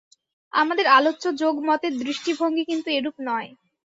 আমাদের 0.53 0.85
আলোচ্য 0.89 1.23
যোগ-মতের 1.41 1.93
দৃষ্টিভঙ্গী 1.99 2.63
কিন্তু 2.65 2.89
এরূপ 2.91 3.15
নয়। 3.27 3.49